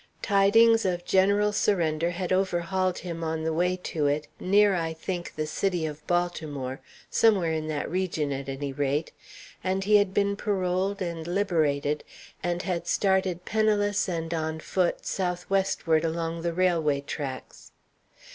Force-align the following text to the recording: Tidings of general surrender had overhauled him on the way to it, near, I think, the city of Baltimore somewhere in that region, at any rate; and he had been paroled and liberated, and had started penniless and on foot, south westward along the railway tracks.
Tidings 0.23 0.83
of 0.83 1.05
general 1.05 1.51
surrender 1.53 2.09
had 2.09 2.33
overhauled 2.33 2.97
him 2.97 3.23
on 3.23 3.43
the 3.43 3.53
way 3.53 3.75
to 3.83 4.07
it, 4.07 4.27
near, 4.39 4.73
I 4.73 4.93
think, 4.93 5.35
the 5.35 5.45
city 5.45 5.85
of 5.85 6.07
Baltimore 6.07 6.81
somewhere 7.11 7.51
in 7.51 7.67
that 7.67 7.87
region, 7.87 8.31
at 8.31 8.49
any 8.49 8.73
rate; 8.73 9.11
and 9.63 9.83
he 9.83 9.97
had 9.97 10.11
been 10.11 10.35
paroled 10.35 11.03
and 11.03 11.27
liberated, 11.27 12.03
and 12.41 12.63
had 12.63 12.87
started 12.87 13.45
penniless 13.45 14.09
and 14.09 14.33
on 14.33 14.59
foot, 14.59 15.05
south 15.05 15.47
westward 15.51 16.03
along 16.03 16.41
the 16.41 16.51
railway 16.51 17.01
tracks. 17.01 17.71